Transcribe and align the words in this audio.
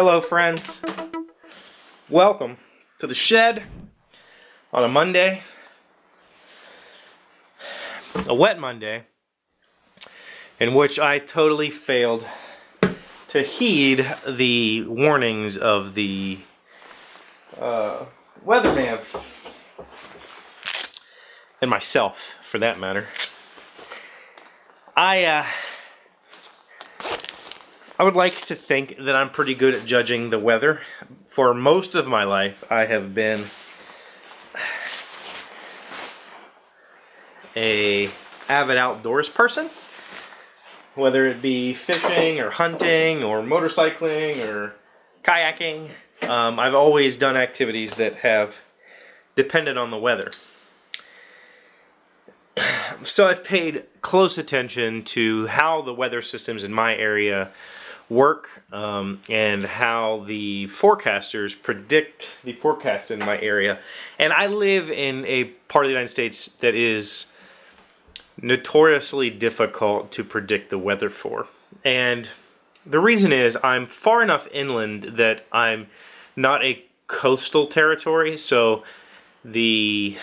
Hello, 0.00 0.20
friends. 0.20 0.80
Welcome 2.08 2.58
to 3.00 3.08
the 3.08 3.16
shed 3.16 3.64
on 4.72 4.84
a 4.84 4.88
Monday, 4.88 5.42
a 8.24 8.32
wet 8.32 8.60
Monday, 8.60 9.06
in 10.60 10.74
which 10.74 11.00
I 11.00 11.18
totally 11.18 11.70
failed 11.70 12.24
to 13.26 13.42
heed 13.42 14.06
the 14.24 14.84
warnings 14.86 15.56
of 15.56 15.96
the 15.96 16.38
uh, 17.60 18.04
weatherman 18.46 19.00
and 21.60 21.68
myself, 21.68 22.36
for 22.44 22.60
that 22.60 22.78
matter. 22.78 23.08
I 24.96 25.24
uh, 25.24 25.46
I 28.00 28.04
would 28.04 28.14
like 28.14 28.42
to 28.42 28.54
think 28.54 28.96
that 28.98 29.16
I'm 29.16 29.28
pretty 29.28 29.56
good 29.56 29.74
at 29.74 29.84
judging 29.84 30.30
the 30.30 30.38
weather. 30.38 30.82
For 31.26 31.52
most 31.52 31.96
of 31.96 32.06
my 32.06 32.22
life, 32.22 32.62
I 32.70 32.84
have 32.84 33.12
been 33.12 33.46
a 37.56 38.08
avid 38.48 38.76
outdoors 38.76 39.28
person. 39.28 39.68
Whether 40.94 41.26
it 41.26 41.42
be 41.42 41.74
fishing 41.74 42.38
or 42.38 42.50
hunting 42.50 43.24
or 43.24 43.42
motorcycling 43.42 44.46
or 44.46 44.76
kayaking, 45.24 45.90
um, 46.22 46.60
I've 46.60 46.74
always 46.74 47.16
done 47.16 47.36
activities 47.36 47.96
that 47.96 48.18
have 48.18 48.62
depended 49.34 49.76
on 49.76 49.90
the 49.90 49.98
weather. 49.98 50.30
So 53.02 53.26
I've 53.26 53.42
paid 53.42 53.86
close 54.02 54.38
attention 54.38 55.02
to 55.06 55.48
how 55.48 55.82
the 55.82 55.94
weather 55.94 56.22
systems 56.22 56.62
in 56.62 56.72
my 56.72 56.96
area 56.96 57.50
work 58.08 58.62
um, 58.72 59.20
and 59.28 59.66
how 59.66 60.24
the 60.26 60.66
forecasters 60.66 61.60
predict 61.60 62.36
the 62.42 62.52
forecast 62.52 63.10
in 63.10 63.18
my 63.18 63.38
area. 63.40 63.78
And 64.18 64.32
I 64.32 64.46
live 64.46 64.90
in 64.90 65.24
a 65.26 65.44
part 65.44 65.84
of 65.84 65.88
the 65.88 65.92
United 65.92 66.08
States 66.08 66.46
that 66.46 66.74
is 66.74 67.26
notoriously 68.40 69.30
difficult 69.30 70.10
to 70.12 70.24
predict 70.24 70.70
the 70.70 70.78
weather 70.78 71.10
for. 71.10 71.48
And 71.84 72.28
the 72.86 72.98
reason 72.98 73.32
is 73.32 73.58
I'm 73.62 73.86
far 73.86 74.22
enough 74.22 74.48
inland 74.52 75.04
that 75.04 75.44
I'm 75.52 75.88
not 76.34 76.64
a 76.64 76.84
coastal 77.08 77.66
territory, 77.66 78.36
so 78.36 78.84
the 79.44 80.16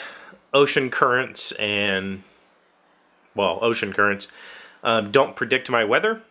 ocean 0.54 0.90
currents 0.90 1.52
and, 1.54 2.24
well, 3.36 3.60
ocean 3.62 3.92
currents 3.94 4.28
um, 4.84 5.12
don't 5.12 5.36
predict 5.36 5.70
my 5.70 5.84
weather 5.84 6.22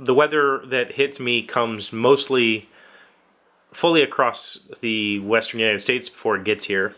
the 0.00 0.14
weather 0.14 0.58
that 0.64 0.92
hits 0.92 1.20
me 1.20 1.42
comes 1.42 1.92
mostly 1.92 2.68
fully 3.70 4.02
across 4.02 4.58
the 4.80 5.18
western 5.20 5.60
United 5.60 5.80
States 5.80 6.08
before 6.08 6.36
it 6.36 6.44
gets 6.44 6.64
here. 6.64 6.94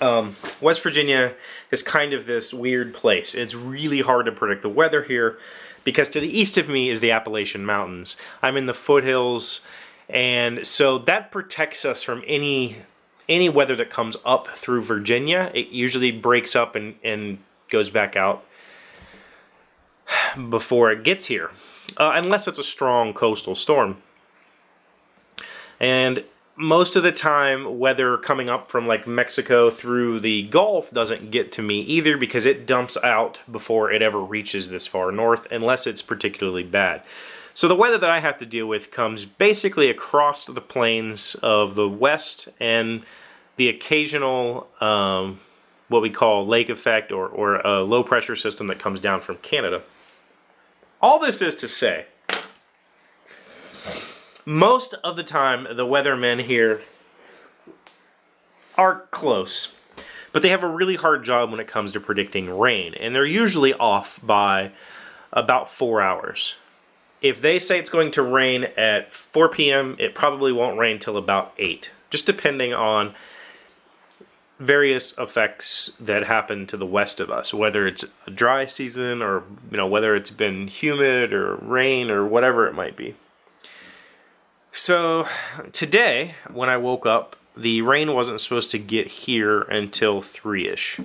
Um, 0.00 0.36
West 0.60 0.82
Virginia 0.82 1.34
is 1.70 1.82
kind 1.82 2.12
of 2.12 2.26
this 2.26 2.54
weird 2.54 2.94
place. 2.94 3.34
It's 3.34 3.54
really 3.54 4.00
hard 4.00 4.26
to 4.26 4.32
predict 4.32 4.62
the 4.62 4.68
weather 4.68 5.02
here 5.02 5.38
because 5.82 6.08
to 6.10 6.20
the 6.20 6.38
east 6.38 6.56
of 6.56 6.68
me 6.68 6.88
is 6.88 7.00
the 7.00 7.10
Appalachian 7.10 7.66
Mountains. 7.66 8.16
I'm 8.42 8.56
in 8.56 8.66
the 8.66 8.74
foothills, 8.74 9.60
and 10.08 10.66
so 10.66 10.98
that 10.98 11.32
protects 11.32 11.84
us 11.84 12.02
from 12.02 12.22
any 12.26 12.76
any 13.28 13.48
weather 13.48 13.76
that 13.76 13.90
comes 13.90 14.16
up 14.24 14.48
through 14.48 14.82
Virginia. 14.82 15.50
It 15.52 15.68
usually 15.68 16.12
breaks 16.12 16.56
up 16.56 16.74
and, 16.74 16.94
and 17.04 17.38
goes 17.70 17.90
back 17.90 18.16
out 18.16 18.42
before 20.48 20.90
it 20.90 21.02
gets 21.02 21.26
here 21.26 21.50
uh, 21.96 22.12
unless 22.14 22.46
it's 22.46 22.58
a 22.58 22.64
strong 22.64 23.12
coastal 23.12 23.54
storm. 23.54 23.98
And 25.80 26.24
most 26.56 26.96
of 26.96 27.04
the 27.04 27.12
time, 27.12 27.78
weather 27.78 28.16
coming 28.16 28.48
up 28.48 28.70
from 28.70 28.86
like 28.86 29.06
Mexico 29.06 29.70
through 29.70 30.20
the 30.20 30.42
Gulf 30.44 30.90
doesn't 30.90 31.30
get 31.30 31.52
to 31.52 31.62
me 31.62 31.80
either 31.82 32.16
because 32.16 32.46
it 32.46 32.66
dumps 32.66 32.96
out 33.04 33.40
before 33.50 33.92
it 33.92 34.02
ever 34.02 34.20
reaches 34.20 34.70
this 34.70 34.86
far 34.86 35.12
north, 35.12 35.46
unless 35.52 35.86
it's 35.86 36.02
particularly 36.02 36.64
bad. 36.64 37.02
So 37.54 37.68
the 37.68 37.76
weather 37.76 37.98
that 37.98 38.10
I 38.10 38.20
have 38.20 38.38
to 38.38 38.46
deal 38.46 38.66
with 38.66 38.90
comes 38.90 39.24
basically 39.24 39.88
across 39.88 40.44
the 40.44 40.60
plains 40.60 41.36
of 41.36 41.74
the 41.74 41.88
west 41.88 42.48
and 42.60 43.02
the 43.56 43.68
occasional 43.68 44.68
um, 44.80 45.40
what 45.88 46.02
we 46.02 46.10
call 46.10 46.46
lake 46.46 46.68
effect 46.68 47.10
or, 47.10 47.28
or 47.28 47.56
a 47.56 47.82
low 47.82 48.02
pressure 48.02 48.36
system 48.36 48.66
that 48.66 48.78
comes 48.78 49.00
down 49.00 49.20
from 49.20 49.36
Canada. 49.38 49.82
All 51.00 51.20
this 51.20 51.40
is 51.40 51.54
to 51.56 51.68
say, 51.68 52.06
most 54.44 54.94
of 55.04 55.14
the 55.14 55.22
time 55.22 55.64
the 55.76 55.86
weathermen 55.86 56.40
here 56.40 56.82
are 58.76 59.06
close, 59.12 59.76
but 60.32 60.42
they 60.42 60.48
have 60.48 60.64
a 60.64 60.68
really 60.68 60.96
hard 60.96 61.22
job 61.22 61.52
when 61.52 61.60
it 61.60 61.68
comes 61.68 61.92
to 61.92 62.00
predicting 62.00 62.50
rain, 62.50 62.94
and 62.94 63.14
they're 63.14 63.24
usually 63.24 63.74
off 63.74 64.18
by 64.24 64.72
about 65.32 65.70
four 65.70 66.02
hours. 66.02 66.56
If 67.22 67.40
they 67.40 67.60
say 67.60 67.78
it's 67.78 67.90
going 67.90 68.10
to 68.12 68.22
rain 68.22 68.64
at 68.76 69.12
4 69.12 69.48
p.m., 69.50 69.94
it 70.00 70.16
probably 70.16 70.52
won't 70.52 70.78
rain 70.78 70.98
till 70.98 71.16
about 71.16 71.52
8, 71.58 71.90
just 72.10 72.26
depending 72.26 72.74
on 72.74 73.14
various 74.58 75.16
effects 75.18 75.92
that 76.00 76.24
happen 76.24 76.66
to 76.66 76.76
the 76.76 76.86
west 76.86 77.20
of 77.20 77.30
us, 77.30 77.54
whether 77.54 77.86
it's 77.86 78.04
a 78.26 78.30
dry 78.30 78.66
season 78.66 79.22
or 79.22 79.44
you 79.70 79.76
know 79.76 79.86
whether 79.86 80.16
it's 80.16 80.30
been 80.30 80.68
humid 80.68 81.32
or 81.32 81.56
rain 81.56 82.10
or 82.10 82.26
whatever 82.26 82.66
it 82.66 82.74
might 82.74 82.96
be. 82.96 83.14
So 84.72 85.26
today, 85.72 86.34
when 86.52 86.68
I 86.68 86.76
woke 86.76 87.06
up, 87.06 87.36
the 87.56 87.82
rain 87.82 88.14
wasn't 88.14 88.40
supposed 88.40 88.70
to 88.72 88.78
get 88.78 89.08
here 89.08 89.62
until 89.62 90.22
three 90.22 90.68
ish. 90.68 91.00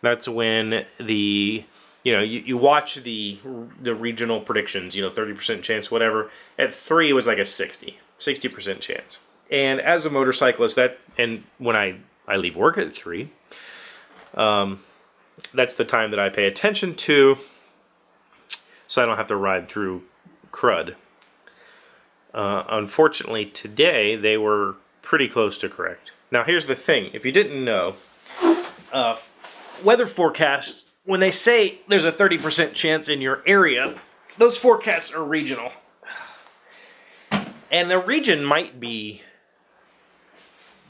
That's 0.00 0.28
when 0.28 0.84
the 0.98 1.64
you 2.02 2.12
know 2.12 2.22
you, 2.22 2.40
you 2.40 2.56
watch 2.56 2.96
the 2.96 3.38
the 3.80 3.94
regional 3.94 4.40
predictions. 4.40 4.94
You 4.94 5.02
know, 5.02 5.10
thirty 5.10 5.34
percent 5.34 5.62
chance, 5.62 5.90
whatever. 5.90 6.30
At 6.58 6.74
three, 6.74 7.10
it 7.10 7.14
was 7.14 7.26
like 7.26 7.38
a 7.38 7.46
60 7.46 7.98
60 8.18 8.48
percent 8.48 8.80
chance. 8.80 9.18
And 9.50 9.80
as 9.80 10.06
a 10.06 10.10
motorcyclist, 10.10 10.76
that 10.76 11.06
and 11.18 11.44
when 11.58 11.76
I 11.76 11.96
I 12.26 12.36
leave 12.36 12.56
work 12.56 12.78
at 12.78 12.94
3. 12.94 13.30
Um, 14.34 14.80
that's 15.52 15.74
the 15.74 15.84
time 15.84 16.10
that 16.10 16.20
I 16.20 16.28
pay 16.28 16.46
attention 16.46 16.94
to 16.94 17.38
so 18.88 19.02
I 19.02 19.06
don't 19.06 19.16
have 19.16 19.28
to 19.28 19.36
ride 19.36 19.68
through 19.68 20.04
crud. 20.52 20.94
Uh, 22.32 22.64
unfortunately, 22.68 23.46
today 23.46 24.16
they 24.16 24.36
were 24.36 24.76
pretty 25.02 25.28
close 25.28 25.58
to 25.58 25.68
correct. 25.68 26.12
Now, 26.30 26.44
here's 26.44 26.66
the 26.66 26.74
thing 26.74 27.10
if 27.12 27.24
you 27.24 27.32
didn't 27.32 27.64
know, 27.64 27.96
uh, 28.92 29.16
weather 29.82 30.06
forecasts, 30.06 30.92
when 31.04 31.20
they 31.20 31.30
say 31.30 31.80
there's 31.88 32.04
a 32.04 32.12
30% 32.12 32.74
chance 32.74 33.08
in 33.08 33.20
your 33.20 33.42
area, 33.46 33.96
those 34.38 34.56
forecasts 34.56 35.12
are 35.12 35.24
regional. 35.24 35.72
And 37.70 37.90
the 37.90 37.98
region 37.98 38.44
might 38.44 38.78
be 38.78 39.22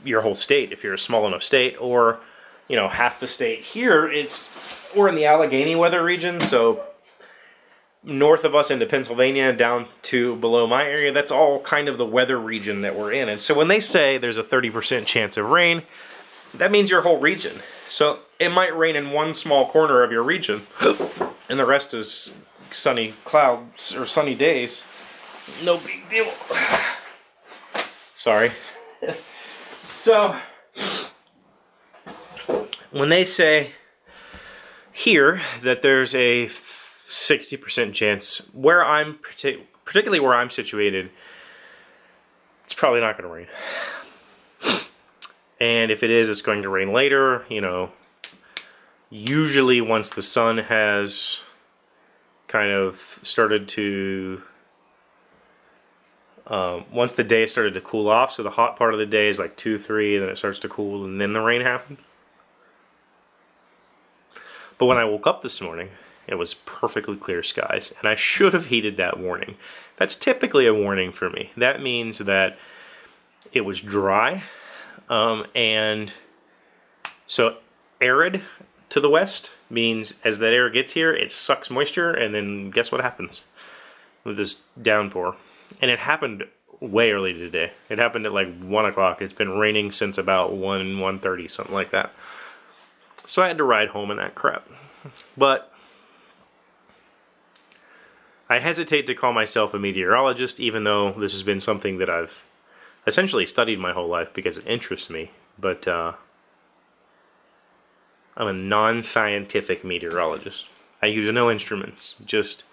your 0.04 0.22
whole 0.22 0.37
state 0.37 0.72
if 0.72 0.84
you're 0.84 0.94
a 0.94 0.98
small 0.98 1.26
enough 1.26 1.42
state, 1.42 1.76
or 1.81 2.20
you 2.69 2.76
know 2.76 2.88
half 2.88 3.20
the 3.20 3.26
state. 3.26 3.60
Here 3.60 4.10
it's 4.10 4.92
we're 4.94 5.09
in 5.09 5.15
the 5.15 5.26
Allegheny 5.26 5.75
weather 5.75 6.03
region, 6.03 6.41
so 6.41 6.84
north 8.04 8.44
of 8.44 8.54
us 8.54 8.70
into 8.70 8.87
Pennsylvania 8.87 9.53
down 9.53 9.87
to 10.03 10.37
below 10.37 10.66
my 10.66 10.84
area, 10.84 11.12
that's 11.12 11.32
all 11.32 11.60
kind 11.62 11.88
of 11.88 11.98
the 11.98 12.06
weather 12.06 12.38
region 12.38 12.82
that 12.82 12.94
we're 12.94 13.12
in. 13.12 13.28
And 13.28 13.41
so 13.41 13.54
when 13.54 13.69
they 13.69 13.81
say 13.81 14.19
there's 14.19 14.38
a 14.38 14.44
30% 14.44 15.06
chance 15.06 15.37
of 15.37 15.47
rain, 15.47 15.82
that 16.53 16.70
means 16.70 16.91
your 16.91 17.03
whole 17.03 17.19
region. 17.19 17.60
So 17.88 18.20
it 18.38 18.50
might 18.50 18.76
rain 18.76 18.97
in 18.97 19.10
one 19.10 19.34
small 19.34 19.69
corner 19.69 20.03
of 20.03 20.12
your 20.12 20.22
region, 20.22 20.62
and 21.49 21.58
the 21.58 21.67
rest 21.67 21.94
is 21.94 22.31
sunny 22.70 23.14
clouds 23.25 23.94
or 23.94 24.06
sunny 24.06 24.34
days. 24.34 24.82
No 25.62 25.79
big 25.79 26.08
deal. 26.08 26.31
Sorry. 28.14 28.52
So, 29.96 30.37
when 32.91 33.11
they 33.11 33.23
say 33.23 33.70
here 34.93 35.41
that 35.62 35.82
there's 35.82 36.17
a 36.17 36.46
60% 36.46 37.94
chance 37.94 38.50
where 38.52 38.85
I'm 38.85 39.20
particularly 39.85 40.19
where 40.19 40.35
I'm 40.35 40.50
situated, 40.50 41.11
it's 42.64 42.75
probably 42.75 43.00
not 43.00 43.17
going 43.17 43.29
to 43.29 43.35
rain. 44.67 44.81
And 45.61 45.93
if 45.93 46.02
it 46.02 46.11
is, 46.11 46.29
it's 46.29 46.43
going 46.43 46.62
to 46.62 46.69
rain 46.69 46.93
later, 46.93 47.46
you 47.49 47.61
know, 47.61 47.93
usually 49.11 49.81
once 49.81 50.11
the 50.11 50.23
sun 50.23 50.58
has 50.58 51.41
kind 52.49 52.73
of 52.73 53.20
started 53.23 53.69
to 53.69 54.43
um, 56.46 56.85
once 56.93 57.14
the 57.14 57.25
day 57.25 57.46
started 57.46 57.75
to 57.75 57.81
cool 57.81 58.08
off, 58.08 58.32
so 58.32 58.43
the 58.43 58.50
hot 58.50 58.76
part 58.76 58.93
of 58.93 58.99
the 58.99 59.06
day 59.06 59.29
is 59.29 59.38
like 59.38 59.56
2, 59.56 59.79
3, 59.79 60.17
and 60.17 60.25
then 60.25 60.31
it 60.31 60.38
starts 60.38 60.58
to 60.61 60.69
cool, 60.69 61.05
and 61.05 61.20
then 61.20 61.32
the 61.32 61.41
rain 61.41 61.62
happened. 61.62 61.99
But 64.79 64.87
when 64.87 64.99
I 64.99 65.05
woke 65.05 65.26
up 65.26 65.43
this 65.43 65.61
morning, 65.61 65.91
It 66.26 66.37
was 66.37 66.55
perfectly 66.55 67.17
clear 67.17 67.43
skies, 67.43 67.93
and 67.99 68.08
I 68.08 68.17
should 68.17 68.55
have 68.55 68.67
heeded 68.67 68.96
that 68.96 69.19
warning. 69.19 69.56
That's 69.99 70.17
typically 70.17 70.67
a 70.67 70.75
warning 70.75 71.12
for 71.12 71.29
me. 71.29 71.52
That 71.56 71.82
means 71.82 72.19
that 72.19 72.58
it 73.52 73.61
was 73.62 73.81
dry, 73.81 74.43
um, 75.11 75.46
and 75.55 76.12
so 77.26 77.58
arid 78.00 78.43
to 78.88 79.00
the 79.00 79.11
west 79.11 79.50
means 79.69 80.14
as 80.25 80.38
that 80.38 80.52
air 80.52 80.70
gets 80.70 80.93
here, 80.93 81.12
it 81.12 81.31
sucks 81.31 81.70
moisture, 81.70 82.11
and 82.12 82.35
then 82.35 82.70
guess 82.70 82.91
what 82.91 83.00
happens 83.02 83.43
with 84.25 84.37
this 84.38 84.61
downpour? 84.81 85.37
And 85.81 85.91
it 85.91 85.99
happened 85.99 86.44
way 86.81 87.12
early 87.12 87.32
today. 87.32 87.73
It 87.88 87.99
happened 87.99 88.26
at 88.26 88.32
like 88.32 88.62
one 88.62 88.85
o'clock. 88.85 89.23
It's 89.23 89.35
been 89.35 89.50
raining 89.50 89.93
since 89.93 90.19
about 90.19 90.53
one 90.53 90.99
one 90.99 91.19
thirty, 91.19 91.49
something 91.49 91.75
like 91.75 91.91
that. 91.91 92.12
So 93.26 93.43
I 93.43 93.49
had 93.49 93.59
to 93.59 93.65
ride 93.65 93.88
home 93.88 94.11
in 94.11 94.17
that 94.19 94.35
crap. 94.35 94.69
But 95.37 95.73
I 98.49 98.59
hesitate 98.59 99.06
to 99.06 99.15
call 99.15 99.32
myself 99.32 99.73
a 99.73 99.79
meteorologist, 99.79 100.61
even 100.61 100.85
though 100.85 101.12
this 101.12 101.32
has 101.32 101.43
been 101.43 101.61
something 101.61 101.99
that 101.99 102.11
I've 102.11 102.44
essentially 103.06 103.47
studied 103.47 103.79
my 103.79 103.93
whole 103.93 104.09
life 104.09 104.32
because 104.32 104.59
it 104.59 104.67
interests 104.67 105.09
me. 105.09 105.31
But 105.59 105.88
uh, 105.88 106.12
I'm 108.37 108.47
a 108.47 108.53
non-scientific 108.53 109.85
meteorologist. 109.85 110.69
I 111.03 111.06
use 111.06 111.32
no 111.32 111.50
instruments, 111.50 112.17
just 112.25 112.65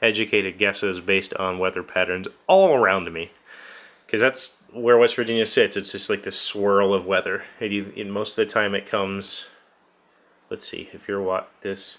educated 0.00 0.58
guesses 0.58 1.00
based 1.00 1.34
on 1.34 1.58
weather 1.58 1.82
patterns 1.82 2.28
all 2.46 2.74
around 2.74 3.12
me. 3.12 3.30
Because 4.06 4.20
that's 4.20 4.56
where 4.72 4.96
West 4.96 5.16
Virginia 5.16 5.44
sits. 5.44 5.76
It's 5.76 5.92
just 5.92 6.08
like 6.08 6.22
this 6.22 6.38
swirl 6.38 6.94
of 6.94 7.06
weather. 7.06 7.44
And 7.60 7.72
you 7.72 8.04
most 8.06 8.38
of 8.38 8.46
the 8.46 8.52
time 8.52 8.74
it 8.74 8.86
comes, 8.86 9.46
let's 10.50 10.68
see, 10.68 10.88
if 10.92 11.08
you're 11.08 11.22
what, 11.22 11.50
this, 11.60 11.98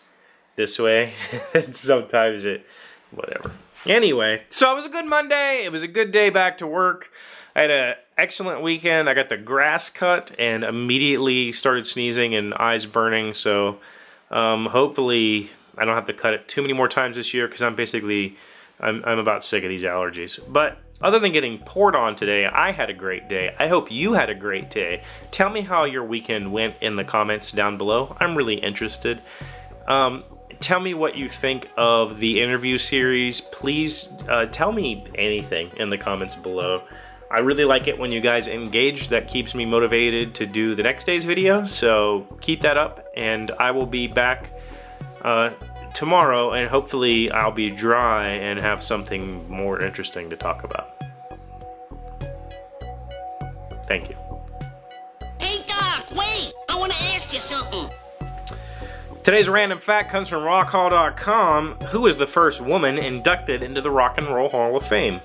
this 0.55 0.79
way, 0.79 1.13
sometimes 1.71 2.45
it, 2.45 2.65
whatever. 3.11 3.51
Anyway, 3.85 4.43
so 4.49 4.71
it 4.71 4.75
was 4.75 4.85
a 4.85 4.89
good 4.89 5.05
Monday. 5.05 5.63
It 5.63 5.71
was 5.71 5.83
a 5.83 5.87
good 5.87 6.11
day 6.11 6.29
back 6.29 6.57
to 6.57 6.67
work. 6.67 7.11
I 7.55 7.61
had 7.61 7.71
an 7.71 7.95
excellent 8.17 8.61
weekend. 8.61 9.09
I 9.09 9.13
got 9.13 9.29
the 9.29 9.37
grass 9.37 9.89
cut 9.89 10.35
and 10.37 10.63
immediately 10.63 11.51
started 11.51 11.87
sneezing 11.87 12.35
and 12.35 12.53
eyes 12.55 12.85
burning. 12.85 13.33
So 13.33 13.79
um, 14.31 14.67
hopefully 14.67 15.51
I 15.79 15.85
don't 15.85 15.95
have 15.95 16.07
to 16.07 16.13
cut 16.13 16.33
it 16.33 16.47
too 16.47 16.61
many 16.61 16.73
more 16.73 16.89
times 16.89 17.15
this 17.15 17.33
year 17.33 17.47
because 17.47 17.61
I'm 17.61 17.75
basically 17.75 18.37
I'm, 18.79 19.03
I'm 19.05 19.19
about 19.19 19.43
sick 19.43 19.63
of 19.63 19.69
these 19.69 19.83
allergies. 19.83 20.39
But 20.47 20.77
other 21.01 21.19
than 21.19 21.31
getting 21.31 21.59
poured 21.59 21.95
on 21.95 22.15
today, 22.15 22.45
I 22.45 22.71
had 22.71 22.89
a 22.89 22.93
great 22.93 23.29
day. 23.29 23.55
I 23.57 23.67
hope 23.67 23.91
you 23.91 24.13
had 24.13 24.29
a 24.29 24.35
great 24.35 24.69
day. 24.69 25.03
Tell 25.31 25.49
me 25.49 25.61
how 25.61 25.85
your 25.85 26.03
weekend 26.03 26.51
went 26.51 26.75
in 26.81 26.95
the 26.95 27.03
comments 27.03 27.51
down 27.51 27.77
below. 27.77 28.15
I'm 28.19 28.35
really 28.35 28.55
interested. 28.55 29.21
Um, 29.87 30.23
tell 30.59 30.79
me 30.79 30.93
what 30.93 31.15
you 31.15 31.29
think 31.29 31.69
of 31.77 32.17
the 32.17 32.41
interview 32.41 32.77
series. 32.77 33.41
Please 33.41 34.09
uh, 34.27 34.45
tell 34.47 34.71
me 34.71 35.05
anything 35.15 35.71
in 35.77 35.89
the 35.89 35.97
comments 35.97 36.35
below. 36.35 36.83
I 37.31 37.39
really 37.39 37.65
like 37.65 37.87
it 37.87 37.97
when 37.97 38.11
you 38.11 38.21
guys 38.21 38.47
engage. 38.47 39.09
That 39.09 39.27
keeps 39.27 39.53
me 39.55 39.63
motivated 39.63 40.35
to 40.35 40.45
do 40.45 40.75
the 40.75 40.83
next 40.83 41.05
day's 41.05 41.25
video. 41.25 41.63
So 41.63 42.37
keep 42.41 42.61
that 42.61 42.75
up 42.75 43.05
and 43.15 43.51
I 43.51 43.71
will 43.71 43.85
be 43.85 44.07
back 44.07 44.51
uh, 45.21 45.51
tomorrow 45.93 46.51
and 46.51 46.69
hopefully 46.69 47.31
I'll 47.31 47.51
be 47.51 47.69
dry 47.69 48.27
and 48.27 48.59
have 48.59 48.83
something 48.83 49.49
more 49.49 49.81
interesting 49.81 50.29
to 50.29 50.35
talk 50.35 50.63
about. 50.63 50.95
Thank 53.87 54.09
you. 54.09 54.15
Hey 55.39 55.63
Doc, 55.67 56.11
wait! 56.11 56.53
I 56.69 56.75
want 56.75 56.91
to 56.91 56.97
ask 56.97 57.33
you 57.33 57.39
something. 57.39 57.89
Today's 59.23 59.49
random 59.49 59.79
fact 59.79 60.11
comes 60.11 60.27
from 60.27 60.43
rockhall.com. 60.43 61.75
Who 61.89 62.07
is 62.07 62.17
the 62.17 62.25
first 62.25 62.61
woman 62.61 62.97
inducted 62.97 63.63
into 63.63 63.81
the 63.81 63.91
Rock 63.91 64.17
and 64.17 64.27
Roll 64.27 64.49
Hall 64.49 64.75
of 64.75 64.87
Fame? 64.87 65.21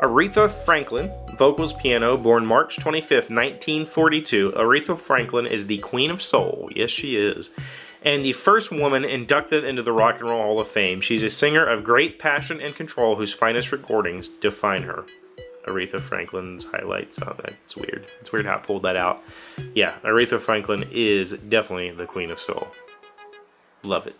Aretha 0.00 0.50
Franklin, 0.50 1.10
vocals 1.36 1.72
piano, 1.72 2.16
born 2.16 2.44
March 2.44 2.76
25th, 2.76 3.30
1942. 3.30 4.52
Aretha 4.56 4.98
Franklin 4.98 5.46
is 5.46 5.66
the 5.66 5.78
Queen 5.78 6.10
of 6.10 6.22
Soul. 6.22 6.68
Yes, 6.74 6.90
she 6.90 7.16
is. 7.16 7.48
And 8.06 8.24
the 8.24 8.32
first 8.32 8.70
woman 8.70 9.04
inducted 9.04 9.64
into 9.64 9.82
the 9.82 9.92
Rock 9.92 10.20
and 10.20 10.30
Roll 10.30 10.40
Hall 10.40 10.60
of 10.60 10.68
Fame. 10.68 11.00
She's 11.00 11.24
a 11.24 11.28
singer 11.28 11.66
of 11.66 11.82
great 11.82 12.20
passion 12.20 12.60
and 12.60 12.72
control 12.72 13.16
whose 13.16 13.34
finest 13.34 13.72
recordings 13.72 14.28
define 14.28 14.84
her. 14.84 15.04
Aretha 15.66 16.00
Franklin's 16.00 16.64
highlights. 16.64 17.18
Oh, 17.20 17.34
that's 17.42 17.76
weird. 17.76 18.06
It's 18.20 18.30
weird 18.30 18.46
how 18.46 18.54
I 18.54 18.58
pulled 18.58 18.84
that 18.84 18.94
out. 18.94 19.24
Yeah, 19.74 19.96
Aretha 20.04 20.40
Franklin 20.40 20.88
is 20.92 21.32
definitely 21.32 21.90
the 21.90 22.06
Queen 22.06 22.30
of 22.30 22.38
Soul. 22.38 22.68
Love 23.82 24.06
it. 24.06 24.14